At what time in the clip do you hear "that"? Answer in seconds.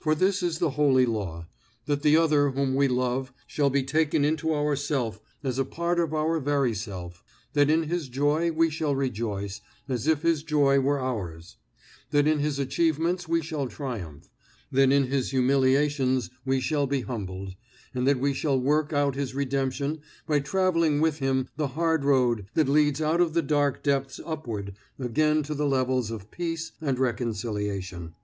1.86-2.02, 7.52-7.70, 12.10-12.26, 14.72-14.90, 18.08-18.18, 22.54-22.68